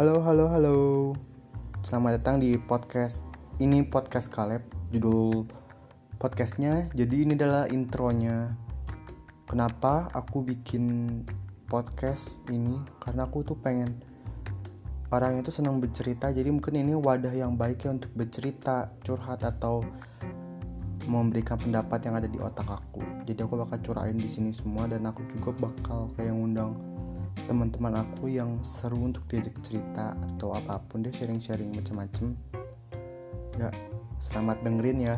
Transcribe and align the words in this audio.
Halo, 0.00 0.24
halo, 0.24 0.48
halo. 0.48 0.76
Selamat 1.84 2.16
datang 2.16 2.40
di 2.40 2.56
podcast 2.56 3.20
ini 3.60 3.84
podcast 3.84 4.32
Kaleb. 4.32 4.64
Judul 4.96 5.44
podcastnya. 6.16 6.88
Jadi 6.96 7.28
ini 7.28 7.36
adalah 7.36 7.68
intronya. 7.68 8.48
Kenapa 9.44 10.08
aku 10.16 10.40
bikin 10.40 11.20
podcast 11.68 12.40
ini? 12.48 12.80
Karena 12.96 13.28
aku 13.28 13.44
tuh 13.44 13.60
pengen 13.60 14.00
orang 15.12 15.44
itu 15.44 15.52
senang 15.52 15.84
bercerita. 15.84 16.32
Jadi 16.32 16.48
mungkin 16.48 16.80
ini 16.80 16.96
wadah 16.96 17.36
yang 17.36 17.60
baik 17.60 17.84
ya 17.84 17.92
untuk 17.92 18.08
bercerita, 18.16 18.88
curhat 19.04 19.44
atau 19.44 19.84
memberikan 21.04 21.60
pendapat 21.60 22.08
yang 22.08 22.16
ada 22.16 22.24
di 22.24 22.40
otak 22.40 22.72
aku. 22.72 23.04
Jadi 23.28 23.44
aku 23.44 23.68
bakal 23.68 23.76
curahin 23.84 24.16
di 24.16 24.32
sini 24.32 24.48
semua 24.48 24.88
dan 24.88 25.04
aku 25.04 25.28
juga 25.28 25.68
bakal 25.68 26.08
kayak 26.16 26.32
ngundang 26.32 26.89
teman-teman 27.50 28.06
aku 28.06 28.30
yang 28.30 28.62
seru 28.62 29.02
untuk 29.02 29.26
diajak 29.26 29.58
cerita 29.66 30.14
atau 30.14 30.54
apa 30.54 30.78
pun 30.86 31.02
deh 31.02 31.10
sharing-sharing 31.10 31.74
macam-macam 31.74 32.38
ya 33.58 33.74
selamat 34.22 34.62
dengerin 34.62 34.98
ya 35.02 35.16